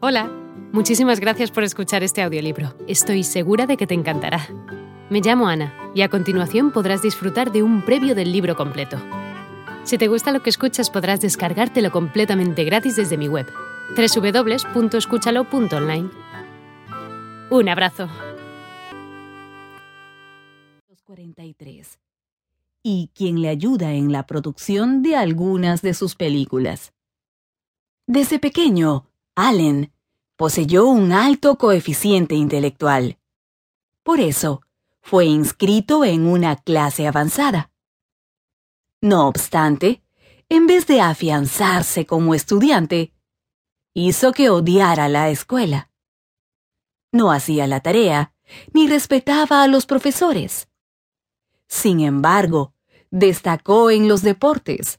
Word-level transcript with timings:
Hola, 0.00 0.30
muchísimas 0.72 1.18
gracias 1.18 1.50
por 1.50 1.64
escuchar 1.64 2.04
este 2.04 2.22
audiolibro. 2.22 2.72
Estoy 2.86 3.24
segura 3.24 3.66
de 3.66 3.76
que 3.76 3.88
te 3.88 3.94
encantará. 3.94 4.46
Me 5.10 5.20
llamo 5.20 5.48
Ana 5.48 5.74
y 5.92 6.02
a 6.02 6.08
continuación 6.08 6.70
podrás 6.70 7.02
disfrutar 7.02 7.50
de 7.50 7.64
un 7.64 7.84
previo 7.84 8.14
del 8.14 8.30
libro 8.30 8.54
completo. 8.54 8.96
Si 9.82 9.98
te 9.98 10.06
gusta 10.06 10.30
lo 10.30 10.40
que 10.40 10.50
escuchas 10.50 10.88
podrás 10.88 11.20
descargártelo 11.20 11.90
completamente 11.90 12.62
gratis 12.62 12.94
desde 12.94 13.18
mi 13.18 13.26
web, 13.26 13.48
www.escúchalo.online. 13.96 16.10
Un 17.50 17.68
abrazo. 17.68 18.08
43 21.06 21.98
y 22.84 23.10
quien 23.14 23.42
le 23.42 23.48
ayuda 23.48 23.94
en 23.94 24.12
la 24.12 24.26
producción 24.26 25.02
de 25.02 25.16
algunas 25.16 25.82
de 25.82 25.94
sus 25.94 26.14
películas. 26.14 26.92
Desde 28.06 28.38
pequeño, 28.38 29.07
Allen 29.40 29.92
poseyó 30.34 30.86
un 30.86 31.12
alto 31.12 31.58
coeficiente 31.58 32.34
intelectual. 32.34 33.18
Por 34.02 34.18
eso, 34.18 34.62
fue 35.00 35.26
inscrito 35.26 36.04
en 36.04 36.26
una 36.26 36.56
clase 36.56 37.06
avanzada. 37.06 37.70
No 39.00 39.28
obstante, 39.28 40.02
en 40.48 40.66
vez 40.66 40.88
de 40.88 41.00
afianzarse 41.00 42.04
como 42.04 42.34
estudiante, 42.34 43.12
hizo 43.94 44.32
que 44.32 44.50
odiara 44.50 45.08
la 45.08 45.30
escuela. 45.30 45.92
No 47.12 47.30
hacía 47.30 47.68
la 47.68 47.78
tarea, 47.78 48.34
ni 48.72 48.88
respetaba 48.88 49.62
a 49.62 49.68
los 49.68 49.86
profesores. 49.86 50.68
Sin 51.68 52.00
embargo, 52.00 52.74
destacó 53.12 53.92
en 53.92 54.08
los 54.08 54.22
deportes, 54.22 54.98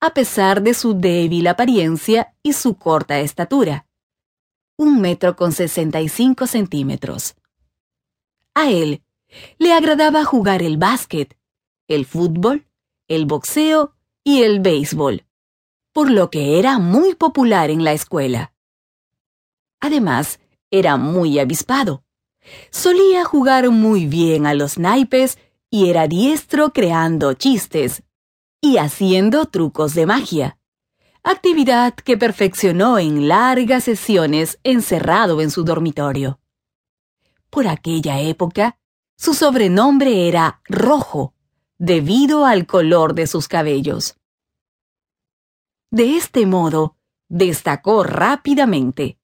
a 0.00 0.12
pesar 0.12 0.62
de 0.62 0.74
su 0.74 0.94
débil 0.94 1.46
apariencia 1.46 2.34
y 2.42 2.52
su 2.52 2.74
corta 2.76 3.20
estatura. 3.20 3.86
Un 4.76 5.00
metro 5.00 5.36
con 5.36 5.52
sesenta 5.52 6.00
y 6.00 6.08
cinco 6.08 6.46
centímetros. 6.46 7.34
A 8.54 8.70
él 8.70 9.02
le 9.58 9.72
agradaba 9.72 10.24
jugar 10.24 10.62
el 10.62 10.76
básquet, 10.76 11.36
el 11.88 12.04
fútbol, 12.04 12.66
el 13.08 13.26
boxeo 13.26 13.94
y 14.22 14.42
el 14.42 14.60
béisbol, 14.60 15.24
por 15.92 16.10
lo 16.10 16.30
que 16.30 16.58
era 16.58 16.78
muy 16.78 17.14
popular 17.14 17.70
en 17.70 17.84
la 17.84 17.92
escuela. 17.92 18.52
Además, 19.80 20.40
era 20.70 20.96
muy 20.96 21.38
avispado. 21.38 22.02
Solía 22.70 23.24
jugar 23.24 23.70
muy 23.70 24.06
bien 24.06 24.46
a 24.46 24.54
los 24.54 24.78
naipes 24.78 25.38
y 25.70 25.90
era 25.90 26.06
diestro 26.06 26.72
creando 26.72 27.34
chistes 27.34 28.02
y 28.66 28.78
haciendo 28.78 29.46
trucos 29.46 29.94
de 29.94 30.06
magia, 30.06 30.58
actividad 31.22 31.94
que 31.94 32.16
perfeccionó 32.16 32.98
en 32.98 33.28
largas 33.28 33.84
sesiones 33.84 34.58
encerrado 34.64 35.40
en 35.40 35.52
su 35.52 35.62
dormitorio. 35.62 36.40
Por 37.48 37.68
aquella 37.68 38.20
época, 38.20 38.76
su 39.16 39.34
sobrenombre 39.34 40.26
era 40.26 40.62
Rojo, 40.64 41.32
debido 41.78 42.44
al 42.44 42.66
color 42.66 43.14
de 43.14 43.28
sus 43.28 43.46
cabellos. 43.46 44.16
De 45.92 46.16
este 46.16 46.44
modo, 46.44 46.96
destacó 47.28 48.02
rápidamente. 48.02 49.16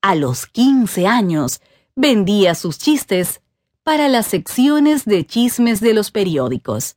A 0.00 0.14
los 0.14 0.46
15 0.46 1.06
años, 1.06 1.60
vendía 1.94 2.54
sus 2.54 2.78
chistes 2.78 3.42
para 3.82 4.08
las 4.08 4.26
secciones 4.26 5.04
de 5.04 5.26
chismes 5.26 5.80
de 5.80 5.92
los 5.92 6.10
periódicos. 6.10 6.96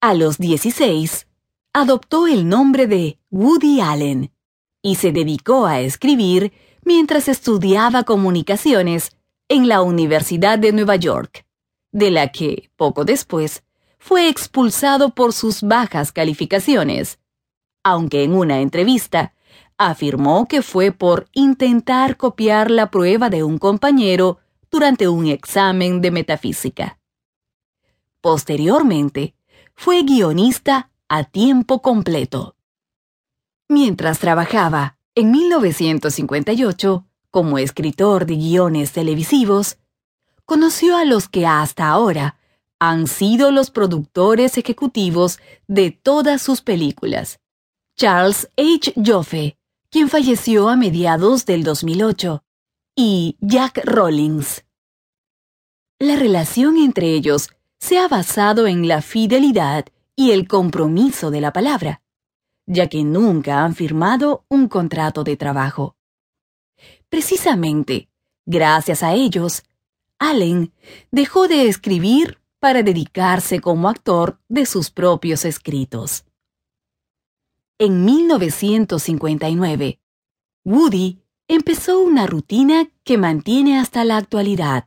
A 0.00 0.14
los 0.14 0.38
16, 0.38 1.26
adoptó 1.72 2.26
el 2.26 2.48
nombre 2.48 2.86
de 2.86 3.18
Woody 3.30 3.80
Allen 3.80 4.30
y 4.82 4.96
se 4.96 5.10
dedicó 5.10 5.66
a 5.66 5.80
escribir 5.80 6.52
mientras 6.84 7.28
estudiaba 7.28 8.04
comunicaciones 8.04 9.16
en 9.48 9.68
la 9.68 9.80
Universidad 9.80 10.58
de 10.58 10.72
Nueva 10.72 10.96
York, 10.96 11.46
de 11.92 12.10
la 12.10 12.28
que, 12.28 12.70
poco 12.76 13.04
después, 13.04 13.64
fue 13.98 14.28
expulsado 14.28 15.14
por 15.14 15.32
sus 15.32 15.62
bajas 15.62 16.12
calificaciones, 16.12 17.18
aunque 17.82 18.22
en 18.22 18.34
una 18.34 18.60
entrevista 18.60 19.34
afirmó 19.78 20.46
que 20.46 20.62
fue 20.62 20.92
por 20.92 21.28
intentar 21.32 22.16
copiar 22.16 22.70
la 22.70 22.90
prueba 22.90 23.30
de 23.30 23.44
un 23.44 23.58
compañero 23.58 24.38
durante 24.70 25.08
un 25.08 25.26
examen 25.26 26.00
de 26.00 26.10
metafísica. 26.10 26.98
Posteriormente, 28.20 29.35
fue 29.76 30.02
guionista 30.02 30.90
a 31.08 31.24
tiempo 31.24 31.82
completo. 31.82 32.56
Mientras 33.68 34.18
trabajaba 34.18 34.98
en 35.14 35.30
1958 35.30 37.06
como 37.30 37.58
escritor 37.58 38.26
de 38.26 38.36
guiones 38.36 38.92
televisivos, 38.92 39.78
conoció 40.44 40.96
a 40.96 41.04
los 41.04 41.28
que 41.28 41.46
hasta 41.46 41.88
ahora 41.88 42.38
han 42.78 43.06
sido 43.06 43.50
los 43.50 43.70
productores 43.70 44.58
ejecutivos 44.58 45.38
de 45.66 45.90
todas 45.90 46.42
sus 46.42 46.62
películas. 46.62 47.40
Charles 47.96 48.50
H. 48.56 48.92
Joffe, 49.04 49.58
quien 49.90 50.08
falleció 50.08 50.68
a 50.68 50.76
mediados 50.76 51.46
del 51.46 51.64
2008, 51.64 52.42
y 52.94 53.36
Jack 53.40 53.82
Rollins. 53.84 54.64
La 55.98 56.16
relación 56.16 56.76
entre 56.76 57.12
ellos 57.14 57.50
se 57.78 57.98
ha 57.98 58.08
basado 58.08 58.66
en 58.66 58.88
la 58.88 59.02
fidelidad 59.02 59.86
y 60.14 60.30
el 60.32 60.48
compromiso 60.48 61.30
de 61.30 61.40
la 61.40 61.52
palabra, 61.52 62.02
ya 62.66 62.88
que 62.88 63.04
nunca 63.04 63.64
han 63.64 63.74
firmado 63.74 64.44
un 64.48 64.68
contrato 64.68 65.24
de 65.24 65.36
trabajo. 65.36 65.96
Precisamente, 67.08 68.08
gracias 68.44 69.02
a 69.02 69.14
ellos, 69.14 69.62
Allen 70.18 70.72
dejó 71.10 71.46
de 71.48 71.68
escribir 71.68 72.40
para 72.58 72.82
dedicarse 72.82 73.60
como 73.60 73.88
actor 73.88 74.40
de 74.48 74.66
sus 74.66 74.90
propios 74.90 75.44
escritos. 75.44 76.24
En 77.78 78.04
1959, 78.04 80.00
Woody 80.64 81.20
empezó 81.46 82.00
una 82.00 82.26
rutina 82.26 82.88
que 83.04 83.18
mantiene 83.18 83.78
hasta 83.78 84.04
la 84.04 84.16
actualidad. 84.16 84.86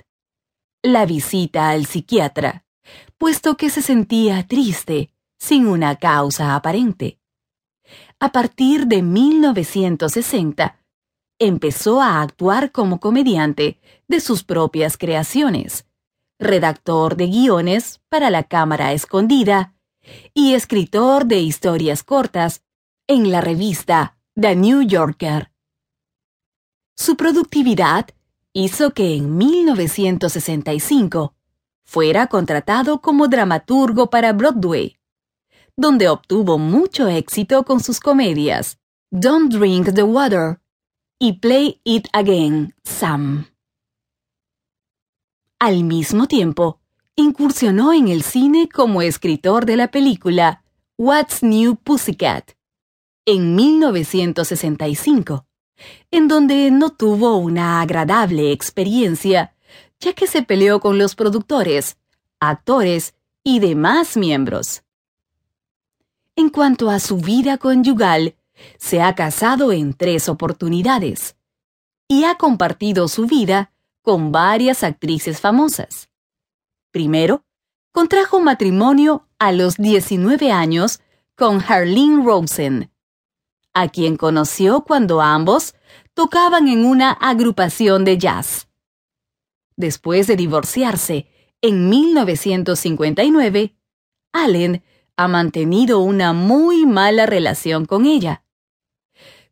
La 0.82 1.06
visita 1.06 1.70
al 1.70 1.86
psiquiatra, 1.86 2.66
puesto 3.20 3.58
que 3.58 3.70
se 3.70 3.84
sentía 3.84 4.48
triste, 4.48 5.14
sin 5.38 5.68
una 5.68 5.98
causa 5.98 6.56
aparente. 6.56 7.20
A 8.20 8.32
partir 8.32 8.88
de 8.88 9.04
1960, 9.04 10.80
empezó 11.38 12.02
a 12.02 12.22
actuar 12.22 12.72
como 12.72 13.00
comediante 13.00 13.80
de 14.08 14.20
sus 14.22 14.44
propias 14.44 14.98
creaciones, 14.98 15.86
redactor 16.40 17.18
de 17.18 17.28
guiones 17.28 18.02
para 18.10 18.30
la 18.30 18.44
cámara 18.44 18.94
escondida 18.94 19.76
y 20.34 20.54
escritor 20.54 21.26
de 21.26 21.42
historias 21.42 22.04
cortas 22.04 22.64
en 23.08 23.32
la 23.32 23.42
revista 23.42 24.18
The 24.36 24.56
New 24.56 24.84
Yorker. 24.84 25.52
Su 26.96 27.18
productividad 27.18 28.08
hizo 28.54 28.92
que 28.92 29.16
en 29.16 29.38
1965 29.38 31.36
fuera 31.90 32.28
contratado 32.28 33.02
como 33.02 33.28
dramaturgo 33.28 34.12
para 34.12 34.32
Broadway, 34.32 35.00
donde 35.76 36.08
obtuvo 36.08 36.60
mucho 36.60 37.08
éxito 37.08 37.64
con 37.64 37.80
sus 37.80 38.00
comedias 38.00 38.78
Don't 39.10 39.52
Drink 39.52 39.96
the 39.96 40.04
Water 40.04 40.62
y 41.18 41.40
Play 41.40 41.82
It 41.84 42.08
Again, 42.14 42.76
Sam. 42.84 43.48
Al 45.58 45.84
mismo 45.84 46.28
tiempo, 46.28 46.80
incursionó 47.16 47.92
en 47.92 48.08
el 48.08 48.22
cine 48.22 48.70
como 48.70 49.02
escritor 49.02 49.66
de 49.66 49.76
la 49.76 49.90
película 49.90 50.64
What's 50.96 51.42
New 51.42 51.76
Pussycat 51.76 52.52
en 53.26 53.56
1965, 53.56 55.48
en 56.12 56.28
donde 56.28 56.70
no 56.70 56.92
tuvo 56.92 57.38
una 57.38 57.82
agradable 57.82 58.52
experiencia 58.52 59.56
ya 60.00 60.14
que 60.14 60.28
se 60.28 60.44
peleó 60.44 60.80
con 60.80 60.98
los 60.98 61.16
productores, 61.16 61.98
actores 62.40 63.14
y 63.44 63.60
demás 63.60 64.16
miembros. 64.16 64.84
En 66.36 66.50
cuanto 66.50 66.90
a 66.90 67.00
su 67.00 67.18
vida 67.18 67.58
conyugal, 67.58 68.36
se 68.78 69.02
ha 69.02 69.14
casado 69.16 69.72
en 69.72 69.94
tres 69.94 70.30
oportunidades 70.30 71.36
y 72.08 72.24
ha 72.24 72.36
compartido 72.36 73.08
su 73.08 73.26
vida 73.26 73.72
con 74.02 74.32
varias 74.32 74.84
actrices 74.84 75.42
famosas. 75.42 76.10
Primero, 76.92 77.44
contrajo 77.92 78.40
matrimonio 78.40 79.28
a 79.38 79.52
los 79.52 79.76
19 79.76 80.52
años 80.52 81.02
con 81.36 81.62
Harlene 81.62 82.24
Rosen, 82.24 82.92
a 83.74 83.90
quien 83.90 84.18
conoció 84.18 84.82
cuando 84.82 85.22
ambos 85.22 85.76
tocaban 86.14 86.68
en 86.68 86.86
una 86.86 87.12
agrupación 87.12 88.04
de 88.04 88.18
jazz 88.18 88.69
después 89.80 90.28
de 90.28 90.36
divorciarse 90.36 91.28
en 91.62 91.90
1959, 91.90 93.76
Allen 94.34 94.84
ha 95.16 95.28
mantenido 95.30 96.02
una 96.02 96.34
muy 96.34 96.86
mala 96.86 97.26
relación 97.26 97.86
con 97.86 98.06
ella. 98.06 98.44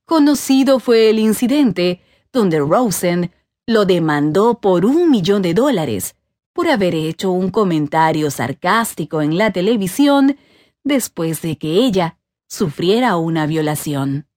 Conocido 0.03 0.79
fue 0.79 1.09
el 1.09 1.19
incidente 1.19 2.01
donde 2.33 2.59
Rosen 2.59 3.31
lo 3.65 3.85
demandó 3.85 4.59
por 4.59 4.85
un 4.85 5.09
millón 5.09 5.41
de 5.41 5.53
dólares 5.53 6.15
por 6.51 6.67
haber 6.67 6.93
hecho 6.93 7.31
un 7.31 7.49
comentario 7.49 8.29
sarcástico 8.29 9.21
en 9.21 9.37
la 9.37 9.51
televisión 9.53 10.37
después 10.83 11.41
de 11.41 11.57
que 11.57 11.85
ella 11.85 12.19
sufriera 12.47 13.15
una 13.15 13.45
violación. 13.47 14.27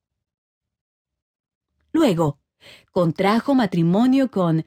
Luego, 1.92 2.38
contrajo 2.92 3.56
matrimonio 3.56 4.30
con 4.30 4.66